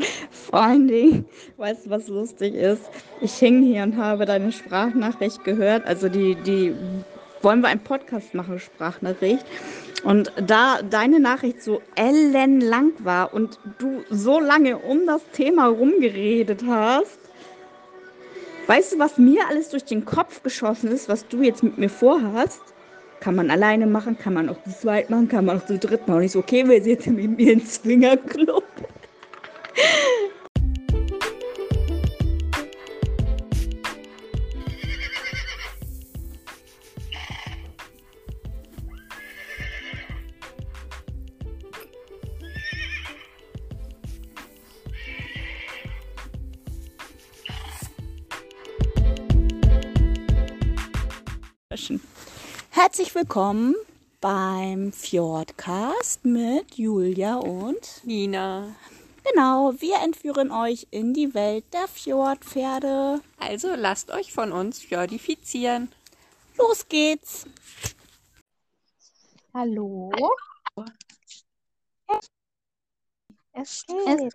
[0.30, 1.24] Vor allen Dingen,
[1.56, 2.82] weißt du, was lustig ist?
[3.20, 5.86] Ich hing hier und habe deine Sprachnachricht gehört.
[5.86, 6.74] Also die, die
[7.42, 9.44] wollen wir einen Podcast machen, Sprachnachricht.
[10.04, 16.64] Und da deine Nachricht so ellenlang war und du so lange um das Thema rumgeredet
[16.66, 17.18] hast,
[18.66, 21.88] weißt du, was mir alles durch den Kopf geschossen ist, was du jetzt mit mir
[21.88, 22.60] vorhast?
[23.20, 26.08] Kann man alleine machen, kann man auch zu zweit machen, kann man auch zu dritt
[26.08, 26.18] machen.
[26.18, 28.64] Und ich so, okay, wir sind jetzt mit mir ins Swingerclub.
[52.70, 53.74] Herzlich willkommen
[54.20, 58.74] beim Fjordcast mit Julia und Nina.
[59.32, 63.20] Genau, wir entführen euch in die Welt der Fjordpferde.
[63.38, 65.90] Also lasst euch von uns fjordifizieren.
[66.58, 67.46] Los geht's.
[69.54, 70.10] Hallo.
[73.52, 74.34] Es geht.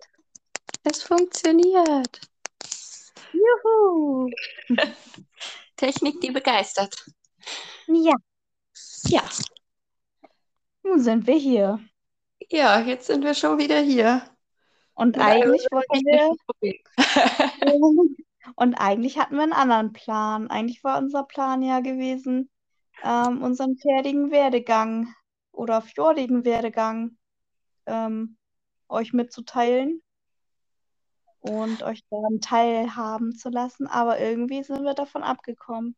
[0.84, 2.20] Es funktioniert.
[3.32, 4.30] Juhu.
[5.76, 7.06] Technik, die begeistert.
[7.86, 8.14] Ja,
[9.04, 9.22] Ja,
[10.82, 11.78] nun sind wir hier.
[12.50, 14.22] ja, jetzt sind wir schon wieder hier.
[14.98, 16.34] Und Mit eigentlich wollten wir,
[18.56, 20.50] und eigentlich hatten wir einen anderen Plan.
[20.50, 22.50] Eigentlich war unser Plan ja gewesen,
[23.04, 25.14] ähm, unseren pferdigen Werdegang
[25.52, 27.16] oder fjordigen Werdegang
[27.86, 28.36] ähm,
[28.88, 30.02] euch mitzuteilen
[31.38, 33.86] und euch daran teilhaben zu lassen.
[33.86, 35.94] Aber irgendwie sind wir davon abgekommen.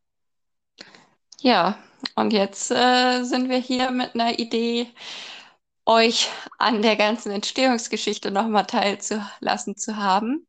[1.39, 1.79] Ja,
[2.13, 4.93] und jetzt äh, sind wir hier mit einer Idee,
[5.85, 6.29] euch
[6.59, 10.47] an der ganzen Entstehungsgeschichte nochmal teilzulassen zu haben,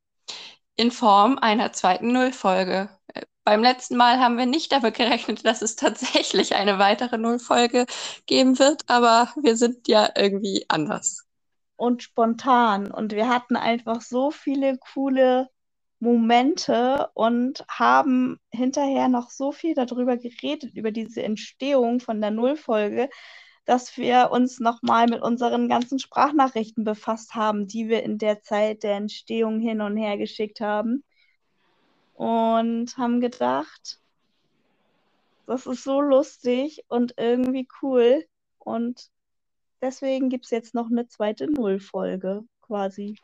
[0.76, 2.90] in Form einer zweiten Nullfolge.
[3.14, 7.86] Äh, Beim letzten Mal haben wir nicht damit gerechnet, dass es tatsächlich eine weitere Nullfolge
[8.26, 11.26] geben wird, aber wir sind ja irgendwie anders.
[11.76, 12.90] und spontan.
[12.90, 15.48] Und wir hatten einfach so viele coole
[16.00, 23.08] Momente und haben hinterher noch so viel darüber geredet, über diese Entstehung von der Nullfolge,
[23.64, 28.82] dass wir uns nochmal mit unseren ganzen Sprachnachrichten befasst haben, die wir in der Zeit
[28.82, 31.04] der Entstehung hin und her geschickt haben.
[32.14, 34.00] Und haben gedacht,
[35.46, 38.24] das ist so lustig und irgendwie cool.
[38.58, 39.08] Und
[39.80, 43.16] deswegen gibt es jetzt noch eine zweite Nullfolge quasi.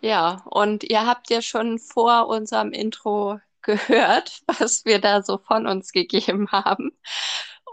[0.00, 5.66] Ja, und ihr habt ja schon vor unserem Intro gehört, was wir da so von
[5.66, 6.92] uns gegeben haben.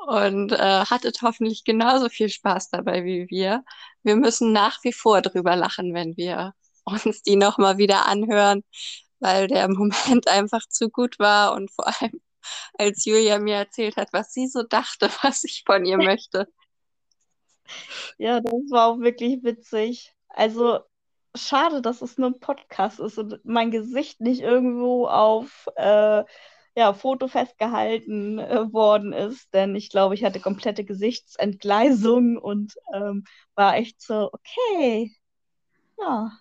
[0.08, 3.64] Und äh, hattet hoffentlich genauso viel Spaß dabei wie wir.
[4.04, 6.54] Wir müssen nach wie vor drüber lachen, wenn wir
[6.86, 8.64] uns die nochmal wieder anhören,
[9.20, 12.22] weil der Moment einfach zu gut war und vor allem,
[12.78, 16.48] als Julia mir erzählt hat, was sie so dachte, was ich von ihr möchte.
[18.18, 20.14] Ja, das war auch wirklich witzig.
[20.30, 20.80] Also
[21.36, 26.24] schade, dass es nur ein Podcast ist und mein Gesicht nicht irgendwo auf äh,
[26.76, 33.26] ja, Foto festgehalten äh, worden ist, denn ich glaube, ich hatte komplette Gesichtsentgleisung und ähm,
[33.56, 35.12] war echt so, okay,
[36.00, 36.32] ja,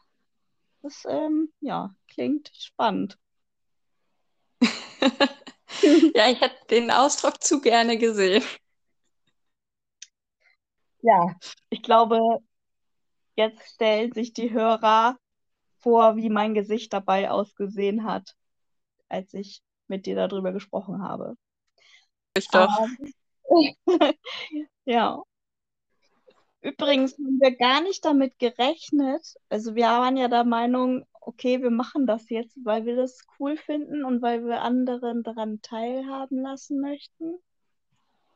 [0.82, 3.18] das ähm, ja, klingt spannend.
[6.14, 8.42] Ja, ich hätte den Ausdruck zu gerne gesehen.
[11.00, 11.34] Ja,
[11.70, 12.20] ich glaube,
[13.36, 15.16] jetzt stellen sich die Hörer
[15.78, 18.36] vor, wie mein Gesicht dabei ausgesehen hat,
[19.08, 21.36] als ich mit dir darüber gesprochen habe.
[22.34, 22.70] Ich doch.
[23.50, 23.74] Ähm,
[24.86, 25.22] ja.
[26.62, 29.34] Übrigens haben wir gar nicht damit gerechnet.
[29.48, 33.56] Also wir waren ja der Meinung, okay, wir machen das jetzt, weil wir das cool
[33.56, 37.38] finden und weil wir anderen daran teilhaben lassen möchten.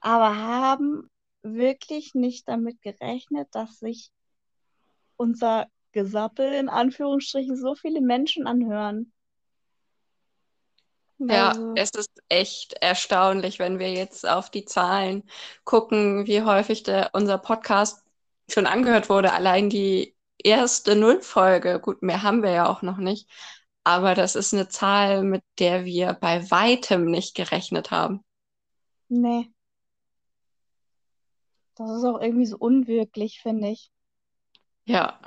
[0.00, 1.10] Aber haben
[1.42, 4.10] wirklich nicht damit gerechnet, dass sich
[5.16, 9.13] unser Gesappel in Anführungsstrichen so viele Menschen anhören.
[11.18, 15.22] Ja, Also, es ist echt erstaunlich, wenn wir jetzt auf die Zahlen
[15.64, 18.04] gucken, wie häufig der, unser Podcast
[18.50, 19.32] schon angehört wurde.
[19.32, 23.30] Allein die erste Nullfolge, gut, mehr haben wir ja auch noch nicht,
[23.84, 28.24] aber das ist eine Zahl, mit der wir bei weitem nicht gerechnet haben.
[29.08, 29.50] nee,
[31.76, 33.92] das ist auch irgendwie so unwirklich, finde ich.
[34.86, 35.18] Ja,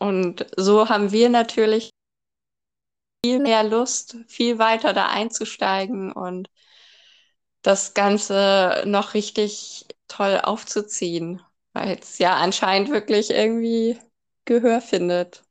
[0.00, 1.91] und so haben wir natürlich
[3.24, 6.50] viel mehr Lust, viel weiter da einzusteigen und
[7.62, 11.40] das Ganze noch richtig toll aufzuziehen,
[11.72, 13.98] weil es ja anscheinend wirklich irgendwie
[14.44, 15.44] Gehör findet.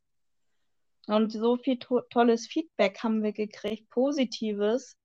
[1.08, 4.96] Und so viel to tolles Feedback haben wir gekriegt, positives.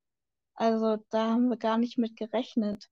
[0.53, 2.89] Also da haben wir gar nicht mit gerechnet.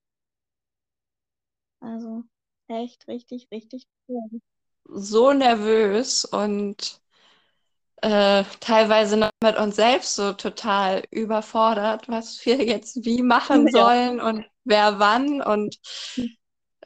[1.80, 2.24] Also
[2.68, 4.40] echt richtig, richtig cool.
[4.88, 7.00] So nervös und
[8.02, 13.72] äh, teilweise noch mit uns selbst so total überfordert, was wir jetzt wie machen Ja.
[13.72, 15.78] sollen und wer wann und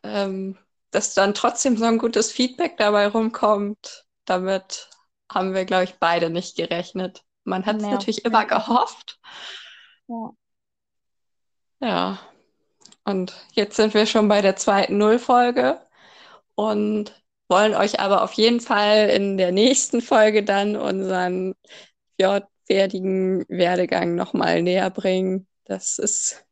[0.03, 0.59] ähm,
[0.91, 4.89] dass dann trotzdem so ein gutes Feedback dabei rumkommt, damit
[5.33, 7.25] haben wir, glaube ich, beide nicht gerechnet.
[7.45, 9.19] Man hat es Nee, natürlich immer gehofft.
[10.09, 10.33] Ja.
[11.81, 12.19] Ja.
[13.05, 15.81] Und jetzt sind wir schon bei der zweiten Nullfolge
[16.57, 17.15] und
[17.51, 21.55] wollen euch aber auf jeden Fall in der nächsten Folge dann unseren
[22.17, 25.47] fjordwertigen Werdegang nochmal näher bringen.
[25.65, 26.47] Das ist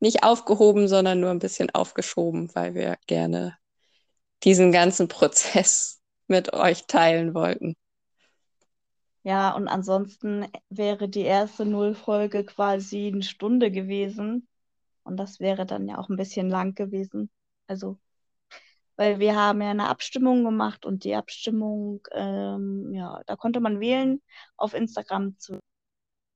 [0.00, 3.56] nicht aufgehoben, sondern nur ein bisschen aufgeschoben, weil wir gerne
[4.44, 7.74] diesen ganzen Prozess mit euch teilen wollten.
[9.22, 14.46] Ja, und ansonsten wäre die erste Nullfolge quasi eine Stunde gewesen.
[15.02, 17.30] Und das wäre dann ja auch ein bisschen lang gewesen.
[17.66, 17.98] Also,
[18.96, 23.80] weil wir haben ja eine Abstimmung gemacht und die Abstimmung, ähm, ja, da konnte man
[23.80, 24.22] wählen
[24.56, 25.60] auf Instagram zu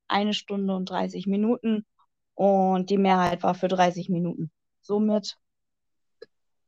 [0.09, 1.85] eine Stunde und 30 Minuten.
[2.33, 4.51] Und die Mehrheit war für 30 Minuten.
[4.81, 5.37] Somit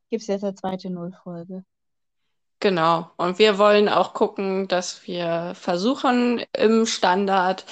[0.10, 1.64] gibt es jetzt eine zweite Nullfolge.
[2.60, 3.10] Genau.
[3.18, 7.66] Und wir wollen auch gucken, dass wir versuchen, im Standard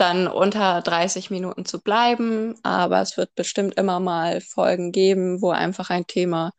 [0.00, 2.54] dann unter 30 Minuten zu bleiben.
[2.62, 6.52] Aber es wird bestimmt immer mal Folgen geben, wo einfach ein Thema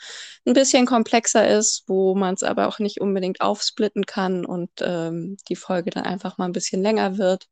[0.46, 5.38] ein bisschen komplexer ist, wo man es aber auch nicht unbedingt aufsplitten kann und ähm,
[5.48, 7.48] die Folge dann einfach mal ein bisschen länger wird.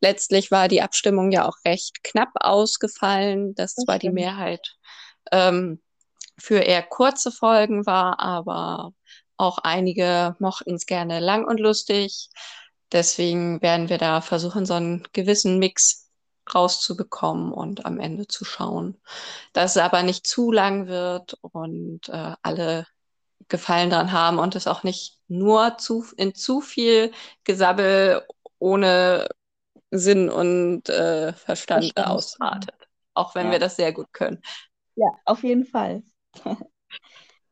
[0.00, 4.10] Letztlich war die Abstimmung ja auch recht knapp ausgefallen, dass Das zwar die.
[4.10, 4.76] Mehrheit
[5.32, 5.80] ähm,
[6.38, 8.92] für eher kurze Folgen war, aber
[9.36, 12.28] auch einige mochten es gerne lang und lustig.
[12.92, 16.10] Deswegen werden wir da versuchen, so einen gewissen Mix
[16.54, 19.00] rauszubekommen und am Ende zu schauen,
[19.52, 22.86] dass es aber nicht zu lang wird und äh, alle
[23.48, 27.12] Gefallen dran haben und es auch nicht nur zu, in zu viel
[27.44, 28.22] Gesabbel
[28.58, 29.28] ohne
[29.90, 32.74] Sinn und äh, Verstand ausartet.
[33.14, 33.52] Auch wenn Ja.
[33.52, 34.42] wir das sehr gut können.
[34.96, 36.02] Ja, auf jeden Fall.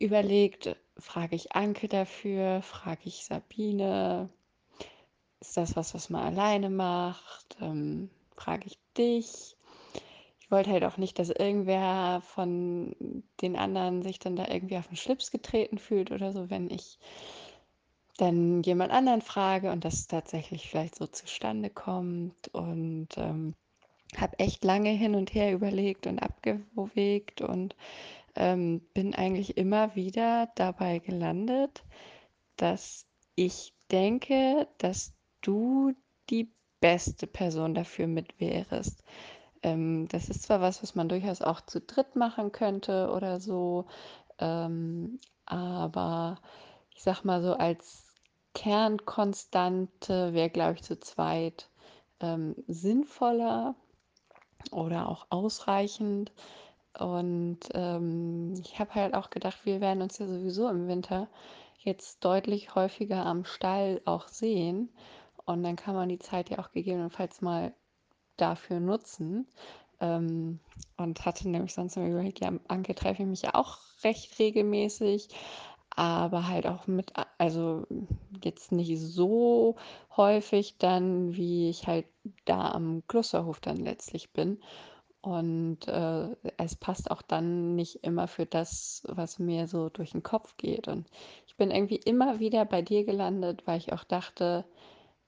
[0.00, 4.30] überlegt, frage ich Anke dafür, frage ich Sabine,
[5.38, 9.56] ist das was, was man alleine macht, ähm, frage ich dich.
[10.50, 14.88] Ich wollte halt auch nicht, dass irgendwer von den anderen sich dann da irgendwie auf
[14.88, 16.98] den Schlips getreten fühlt oder so, wenn ich
[18.16, 23.54] dann jemand anderen frage und das tatsächlich vielleicht so zustande kommt und ähm,
[24.16, 27.76] habe echt lange hin und her überlegt und abgewegt und
[28.34, 31.84] ähm, bin eigentlich immer wieder dabei gelandet,
[32.56, 35.92] dass ich denke, dass du
[36.28, 39.04] die beste Person dafür mit wärest.
[39.62, 43.86] Ähm, das ist zwar was, was man durchaus auch zu dritt machen könnte oder so,
[44.38, 46.38] ähm, aber
[46.94, 48.10] ich sag mal so, als
[48.54, 51.68] Kernkonstante wäre, glaube ich, zu zweit
[52.20, 53.74] ähm, sinnvoller
[54.70, 56.32] oder auch ausreichend.
[56.98, 61.28] Und ähm, ich habe halt auch gedacht, wir werden uns ja sowieso im Winter
[61.78, 64.90] jetzt deutlich häufiger am Stall auch sehen.
[65.46, 67.72] Und dann kann man die Zeit ja auch gegebenenfalls mal
[68.40, 69.46] dafür nutzen.
[70.00, 70.60] Ähm,
[70.96, 75.28] und hatte nämlich sonst immer überlegt, ja, Anke treffe ich mich ja auch recht regelmäßig,
[75.90, 77.86] aber halt auch mit, also
[78.42, 79.76] jetzt nicht so
[80.16, 82.06] häufig dann, wie ich halt
[82.44, 84.60] da am Klosterhof dann letztlich bin.
[85.22, 90.22] Und äh, es passt auch dann nicht immer für das, was mir so durch den
[90.22, 90.88] Kopf geht.
[90.88, 91.06] Und
[91.46, 94.64] ich bin irgendwie immer wieder bei dir gelandet, weil ich auch dachte,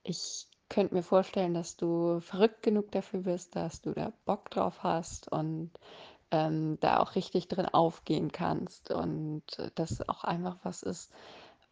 [0.03, 4.83] ich könnte mir vorstellen, dass du verrückt genug dafür bist, dass du da Bock drauf
[4.83, 5.71] hast und
[6.31, 11.13] ähm, da auch richtig drin aufgehen kannst und äh, das auch einfach was ist,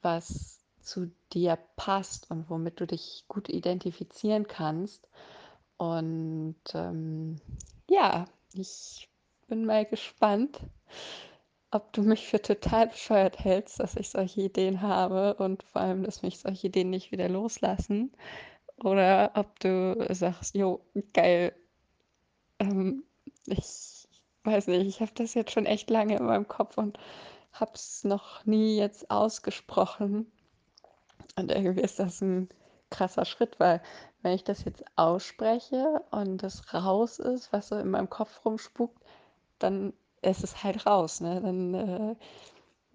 [0.02, 5.08] was zu dir passt und womit du dich gut identifizieren kannst.
[5.78, 7.40] Und ähm,
[7.88, 9.08] ja, ich
[9.48, 10.60] bin mal gespannt,
[11.70, 16.02] ob du mich für total bescheuert hältst, dass ich solche Ideen habe und vor allem,
[16.04, 18.12] dass mich solche Ideen nicht wieder loslassen.
[18.82, 20.80] Oder ob du sagst, jo,
[21.12, 21.54] geil.
[22.58, 23.04] Ähm,
[23.46, 24.08] ich
[24.44, 26.98] weiß nicht, ich habe das jetzt schon echt lange in meinem Kopf und
[27.52, 30.30] habe es noch nie jetzt ausgesprochen.
[31.36, 32.48] Und irgendwie ist das ein
[32.90, 33.82] krasser Schritt, weil
[34.22, 39.02] wenn ich das jetzt ausspreche und das raus ist, was so in meinem Kopf rumspukt,
[39.58, 41.20] dann ist es halt raus.
[41.20, 41.40] Ne?
[41.40, 42.16] Dann äh,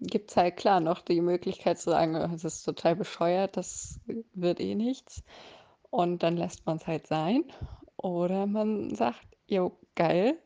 [0.00, 4.00] gibt es halt klar noch die Möglichkeit zu sagen, es ist total bescheuert, das
[4.34, 5.22] wird eh nichts.
[5.90, 7.44] Und dann lässt man es halt sein.
[7.96, 10.38] Oder man sagt, jo, geil,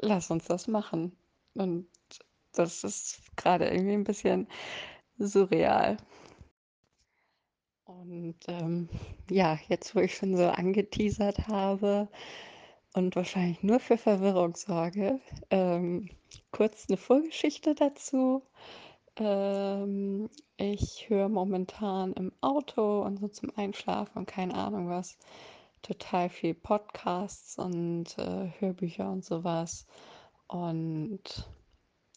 [0.00, 1.16] lass uns das machen.
[1.54, 1.86] Und
[2.52, 4.48] das ist gerade irgendwie ein bisschen
[5.18, 5.96] surreal.
[7.84, 8.88] Und ähm,
[9.30, 12.08] ja, jetzt wo ich schon so angeteasert habe
[12.94, 16.08] und wahrscheinlich nur für Verwirrung sorge, ähm,
[16.50, 18.42] kurz eine Vorgeschichte dazu.
[19.18, 25.16] Ähm, ich höre momentan im Auto und so zum Einschlafen und keine Ahnung was
[25.82, 29.86] total viel Podcasts und äh, Hörbücher und sowas.
[30.48, 31.48] Und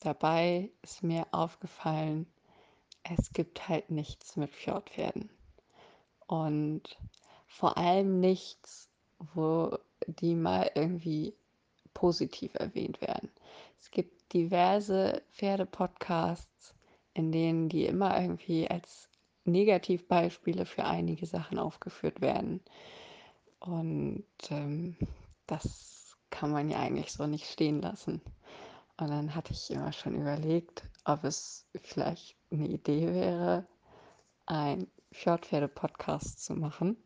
[0.02, 2.26] dabei ist mir aufgefallen,
[3.04, 5.30] es gibt halt nichts mit Fjordpferden.
[6.28, 6.98] Und
[7.48, 8.90] vor allem nichts,
[9.34, 9.78] wo
[10.08, 11.36] die mal irgendwie
[11.94, 13.30] positiv erwähnt werden.
[13.80, 16.74] Es gibt diverse Pferdepodcasts,
[17.14, 19.10] in denen die immer irgendwie als
[19.46, 22.62] Negativbeispiele für einige Sachen aufgeführt werden.
[23.60, 24.96] Und ähm,
[25.48, 28.22] das kann man ja eigentlich so nicht stehen lassen.
[28.98, 33.66] Und dann hatte ich immer schon überlegt, ob es vielleicht eine Idee wäre,
[34.46, 36.98] ein Fjordpferde-Podcast zu machen.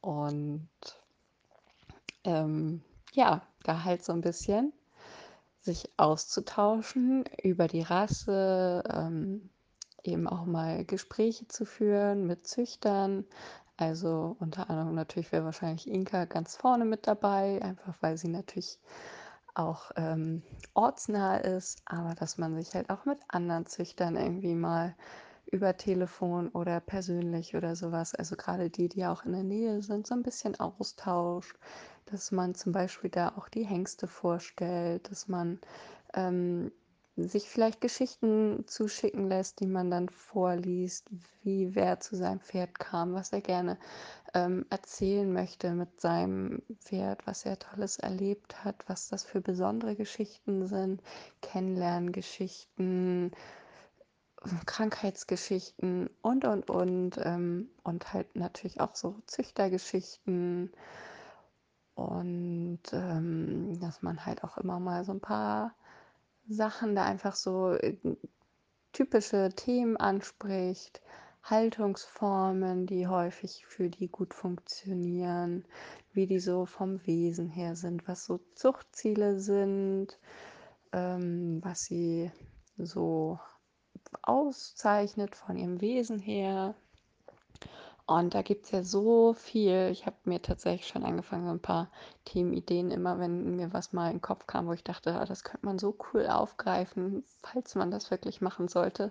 [0.00, 0.68] Und
[2.24, 4.72] ähm, ja, da halt so ein bisschen
[5.64, 9.50] sich auszutauschen über die Rasse, ähm,
[10.02, 13.24] eben auch mal Gespräche zu führen mit Züchtern.
[13.76, 18.78] Also unter anderem natürlich wäre wahrscheinlich Inka ganz vorne mit dabei, einfach weil sie natürlich
[19.54, 20.42] auch ähm,
[20.74, 24.94] ortsnah ist, aber dass man sich halt auch mit anderen Züchtern irgendwie mal
[25.50, 30.06] über Telefon oder persönlich oder sowas, also gerade die, die auch in der Nähe sind,
[30.06, 31.56] so ein bisschen austauscht,
[32.06, 35.60] dass man zum Beispiel da auch die Hengste vorstellt, dass man
[36.14, 36.70] ähm,
[37.16, 41.08] sich vielleicht Geschichten zuschicken lässt, die man dann vorliest,
[41.42, 43.78] wie wer zu seinem Pferd kam, was er gerne
[44.34, 49.94] ähm, erzählen möchte mit seinem Pferd, was er Tolles erlebt hat, was das für besondere
[49.94, 51.02] Geschichten sind,
[51.40, 53.30] Kennenlerngeschichten,
[54.66, 57.18] Krankheitsgeschichten und, und, und.
[57.22, 60.72] Ähm, und halt natürlich auch so Züchtergeschichten.
[61.94, 65.74] Und ähm, dass man halt auch immer mal so ein paar
[66.48, 67.96] Sachen da einfach so äh,
[68.92, 71.00] typische Themen anspricht,
[71.42, 75.64] Haltungsformen, die häufig für die gut funktionieren,
[76.12, 80.18] wie die so vom Wesen her sind, was so Zuchtziele sind,
[80.92, 82.30] ähm, was sie
[82.78, 83.38] so
[84.22, 86.74] auszeichnet von ihrem Wesen her.
[88.06, 89.88] Und da gibt es ja so viel.
[89.90, 91.90] Ich habe mir tatsächlich schon angefangen, so ein paar
[92.26, 95.42] Themenideen, immer wenn mir was mal in den Kopf kam, wo ich dachte, ah, das
[95.42, 99.10] könnte man so cool aufgreifen, falls man das wirklich machen sollte,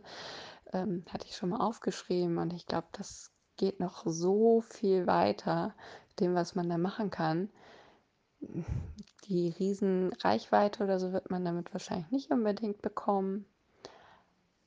[0.73, 2.37] ähm, hatte ich schon mal aufgeschrieben.
[2.37, 5.73] Und ich glaube, das geht noch so viel weiter,
[6.19, 7.49] dem, was man da machen kann.
[9.25, 13.45] Die Riesenreichweite oder so wird man damit wahrscheinlich nicht unbedingt bekommen.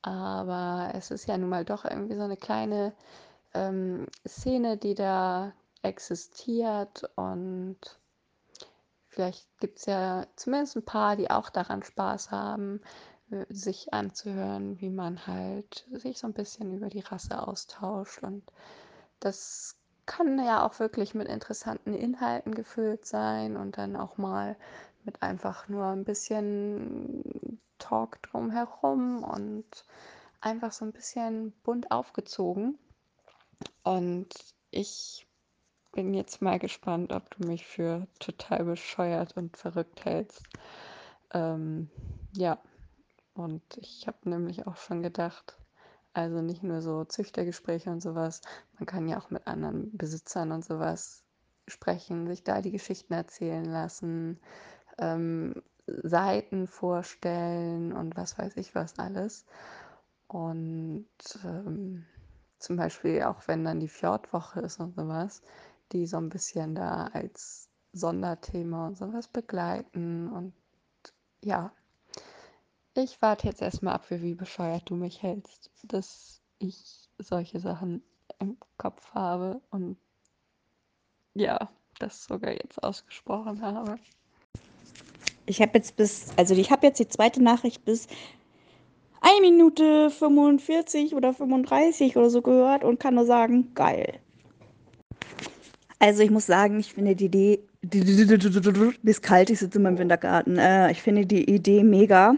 [0.07, 2.93] Aber es ist ja nun mal doch irgendwie so eine kleine
[3.55, 7.77] ähm, Szene, die da existiert und
[9.09, 12.81] vielleicht gibt es ja zumindest ein paar, die auch daran Spaß haben,
[13.31, 18.23] äh, sich anzuhören, wie man halt sich so ein bisschen über die Rasse austauscht.
[18.23, 18.45] Und
[19.19, 24.57] das kann ja auch wirklich mit interessanten Inhalten gefüllt sein und dann auch mal
[25.07, 29.85] mit einfach nur ein bisschen Talk drumherum und
[30.41, 32.79] einfach so ein bisschen bunt aufgezogen.
[33.83, 34.29] Und
[34.71, 35.27] ich
[35.93, 40.43] bin jetzt mal gespannt, ob du mich für total bescheuert und verrückt hältst.
[41.33, 41.89] Ähm,
[42.33, 42.59] ja,
[43.35, 45.57] und ich habe nämlich auch schon gedacht,
[46.13, 48.41] also nicht nur so Züchtergespräche und sowas,
[48.79, 51.23] man kann ja auch mit anderen Besitzern und sowas
[51.69, 54.39] sprechen, sich da die Geschichten erzählen lassen,
[54.99, 59.47] ähm, Seiten vorstellen und was weiß ich was alles.
[60.29, 61.07] Und
[61.45, 62.05] ähm,
[62.59, 65.43] zum Beispiel auch wenn dann die Fjordwoche ist und sowas,
[65.93, 70.29] die so ein bisschen da als Sonderthema und sowas begleiten.
[70.33, 70.53] Und
[71.43, 71.73] ja,
[72.95, 78.03] ich warte jetzt erstmal ab, wie bescheuert du mich hältst, dass ich solche Sachen
[78.39, 79.97] im Kopf habe und
[81.35, 83.97] ja, das sogar jetzt ausgesprochen habe.
[85.47, 88.09] Ich habe jetzt bis, also ich habe jetzt die zweite Nachricht bis
[89.21, 94.19] 1 Minute 45 oder 35 oder so gehört und kann nur sagen, geil.
[95.99, 99.99] Also ich muss sagen, ich finde die Idee, mir ist kalt, ich sitze in meinem
[99.99, 100.59] Wintergarten.
[100.59, 102.35] Äh, ich finde die Idee mega,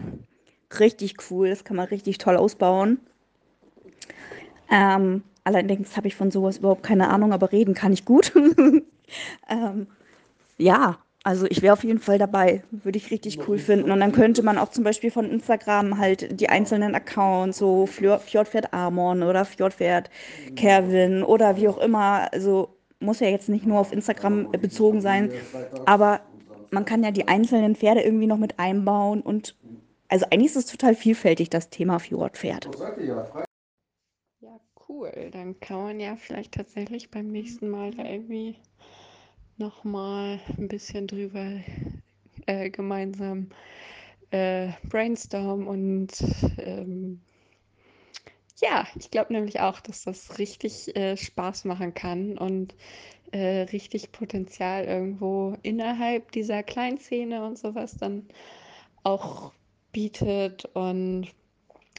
[0.79, 2.99] richtig cool, das kann man richtig toll ausbauen.
[4.71, 8.31] Ähm, allerdings habe ich von sowas überhaupt keine Ahnung, aber reden kann ich gut.
[9.49, 9.87] ähm,
[10.57, 13.91] ja, also ich wäre auf jeden Fall dabei, würde ich richtig cool finden.
[13.91, 18.73] Und dann könnte man auch zum Beispiel von Instagram halt die einzelnen Accounts, so Fjordpferd
[18.73, 20.09] Amon oder Fjordpferd
[20.55, 25.29] Kervin oder wie auch immer, also muss ja jetzt nicht nur auf Instagram bezogen sein,
[25.85, 26.21] aber
[26.71, 29.55] man kann ja die einzelnen Pferde irgendwie noch mit einbauen und
[30.09, 32.71] also eigentlich ist es total vielfältig, das Thema Fjordpferd.
[34.41, 35.29] Ja, cool.
[35.31, 38.57] Dann kann man ja vielleicht tatsächlich beim nächsten Mal da irgendwie
[39.59, 41.59] nochmal ein bisschen drüber
[42.45, 43.49] äh, gemeinsam
[44.31, 46.11] äh, brainstormen und
[46.57, 47.21] ähm,
[48.61, 52.75] ja, ich glaube nämlich auch, dass das richtig äh, Spaß machen kann und
[53.31, 58.27] äh, richtig Potenzial irgendwo innerhalb dieser Kleinszene und sowas dann
[59.03, 59.53] auch
[59.91, 60.65] bietet.
[60.73, 61.27] Und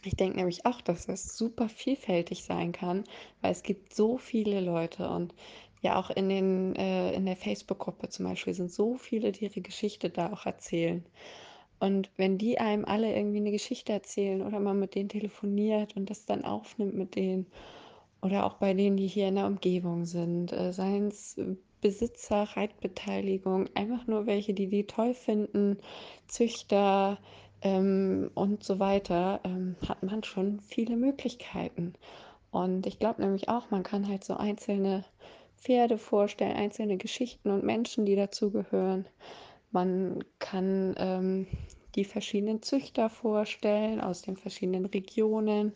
[0.03, 3.05] ich denke nämlich auch, dass das super vielfältig sein kann,
[3.41, 5.35] weil es gibt so viele Leute und
[5.81, 9.61] ja auch in den äh, in der Facebook-Gruppe zum Beispiel sind so viele, die ihre
[9.61, 11.05] Geschichte da auch erzählen.
[11.79, 16.11] Und wenn die einem alle irgendwie eine Geschichte erzählen oder man mit denen telefoniert und
[16.11, 17.47] das dann aufnimmt mit denen
[18.21, 21.39] oder auch bei denen, die hier in der Umgebung sind, äh, seien es
[21.81, 25.79] Besitzer, Reitbeteiligung, einfach nur welche, die die toll finden,
[26.27, 27.19] Züchter
[27.63, 31.95] ähm, und so weiter, ähm, hat man schon viele Möglichkeiten.
[32.51, 35.05] Und ich glaube nämlich auch, man kann halt so einzelne
[35.61, 39.07] Pferde vorstellen, einzelne Geschichten und Menschen, die dazugehören.
[39.71, 41.47] Man kann ähm,
[41.95, 45.75] die verschiedenen Züchter vorstellen aus den verschiedenen Regionen.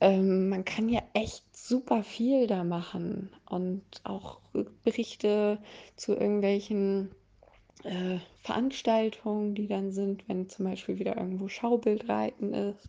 [0.00, 4.40] Ähm, man kann ja echt super viel da machen und auch
[4.84, 5.58] Berichte
[5.96, 7.10] zu irgendwelchen
[7.84, 12.88] äh, Veranstaltungen, die dann sind, wenn zum Beispiel wieder irgendwo Schaubildreiten ist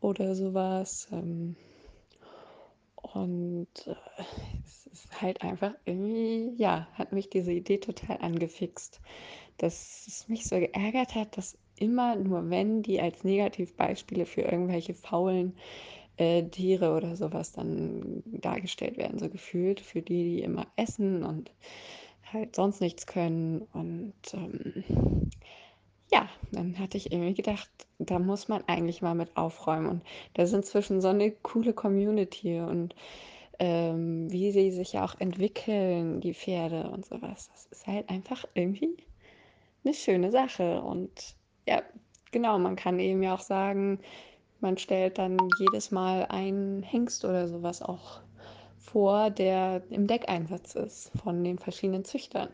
[0.00, 1.08] oder sowas.
[1.12, 1.56] Ähm,
[3.12, 3.94] und äh,
[4.64, 9.00] es ist halt einfach irgendwie, ja, hat mich diese Idee total angefixt,
[9.58, 14.94] dass es mich so geärgert hat, dass immer nur wenn die als Negativbeispiele für irgendwelche
[14.94, 15.54] faulen
[16.16, 21.52] äh, Tiere oder sowas dann dargestellt werden, so gefühlt, für die, die immer essen und
[22.32, 23.62] halt sonst nichts können.
[23.72, 25.30] Und ähm,
[26.12, 29.88] ja, dann hatte ich irgendwie gedacht, da muss man eigentlich mal mit aufräumen.
[29.88, 30.02] Und
[30.34, 32.94] da ist inzwischen so eine coole Community und
[33.58, 37.50] ähm, wie sie sich auch entwickeln, die Pferde und sowas.
[37.52, 38.96] Das ist halt einfach irgendwie
[39.84, 40.82] eine schöne Sache.
[40.82, 41.36] Und
[41.68, 41.82] ja,
[42.32, 44.00] genau, man kann eben ja auch sagen,
[44.60, 48.20] man stellt dann jedes Mal einen Hengst oder sowas auch
[48.78, 52.48] vor, der im Deckeinsatz ist von den verschiedenen Züchtern.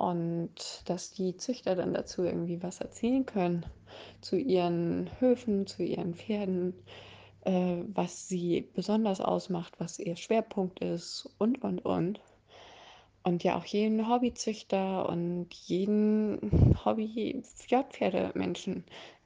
[0.00, 3.66] Und dass die Züchter dann dazu irgendwie was erzählen können
[4.22, 6.72] zu ihren Höfen, zu ihren Pferden,
[7.44, 12.18] äh, was sie besonders ausmacht, was ihr Schwerpunkt ist und, und, und.
[13.24, 18.84] Und ja auch jeden Hobbyzüchter und jeden Hobby-Fjordpferdemenschen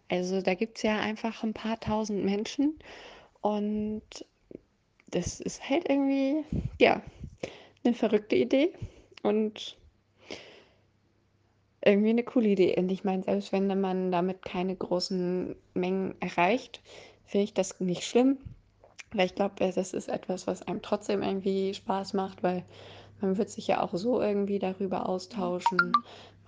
[0.09, 2.81] Also da gibt es ja einfach ein paar tausend Menschen
[3.43, 4.03] und
[5.07, 6.43] das ist halt irgendwie,
[6.81, 7.01] ja,
[7.85, 8.75] eine verrückte Idee
[9.23, 9.77] und
[11.85, 12.77] irgendwie eine coole Idee.
[12.79, 16.83] Und ich meine, selbst wenn man damit keine großen Mengen erreicht,
[17.25, 18.39] finde ich das nicht schlimm,
[19.13, 22.65] weil ich glaube, das ist etwas, was einem trotzdem irgendwie Spaß macht, weil
[23.21, 25.93] man wird sich ja auch so irgendwie darüber austauschen.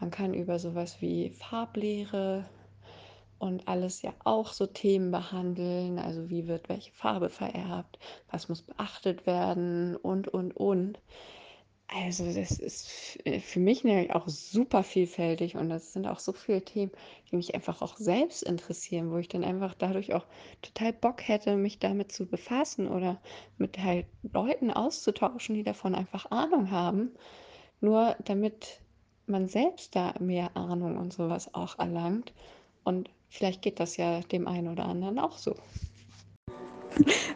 [0.01, 2.45] Man kann über sowas wie Farblehre
[3.39, 5.99] und alles ja auch so Themen behandeln.
[5.99, 7.99] Also wie wird welche Farbe vererbt,
[8.31, 10.99] was muss beachtet werden und, und, und.
[11.89, 16.65] Also das ist für mich nämlich auch super vielfältig und das sind auch so viele
[16.65, 16.91] Themen,
[17.31, 20.27] die mich einfach auch selbst interessieren, wo ich dann einfach dadurch auch
[20.63, 23.21] total Bock hätte, mich damit zu befassen oder
[23.57, 27.13] mit halt Leuten auszutauschen, die davon einfach Ahnung haben.
[27.81, 28.81] Nur damit
[29.27, 32.33] man selbst da mehr Ahnung und sowas auch erlangt.
[32.85, 35.55] Und vielleicht geht das ja dem einen oder anderen auch so.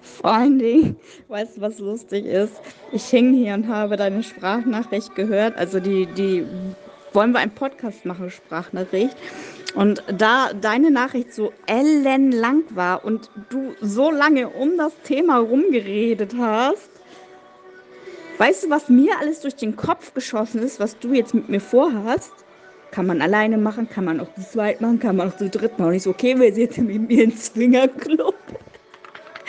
[0.02, 0.96] Vor allen Dingen,
[1.28, 2.52] weißt du, was lustig ist?
[2.92, 5.56] Ich hing hier und habe deine Sprachnachricht gehört.
[5.56, 6.44] Also die, die
[7.12, 9.16] wollen wir einen Podcast machen, Sprachnachricht.
[9.74, 16.34] Und da deine Nachricht so ellenlang war und du so lange um das Thema rumgeredet
[16.36, 16.90] hast,
[18.38, 21.60] weißt du, was mir alles durch den Kopf geschossen ist, was du jetzt mit mir
[21.60, 22.32] vorhast?
[22.90, 25.78] Kann man alleine machen, kann man auch zu zweit machen, kann man auch zu dritt
[25.78, 25.90] machen.
[25.90, 28.34] Und ich so, okay, wir sind jetzt mit mir ins Swingerclub.